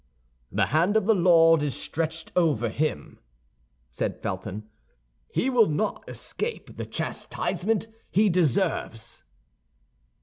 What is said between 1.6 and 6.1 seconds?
is stretched over him," said Felton; "he will not